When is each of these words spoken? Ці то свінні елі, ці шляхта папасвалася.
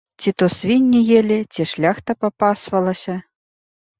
Ці 0.21 0.31
то 0.41 0.47
свінні 0.53 1.01
елі, 1.19 1.35
ці 1.57 1.65
шляхта 1.73 2.11
папасвалася. 2.21 3.21